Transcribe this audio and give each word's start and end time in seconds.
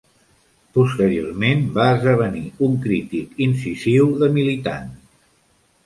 Posteriorment, 0.77 1.61
va 1.77 1.85
esdevenir 1.97 2.43
un 2.71 2.75
crític 2.87 3.47
incisiu 3.49 4.13
de 4.25 4.35
Militant. 4.41 4.95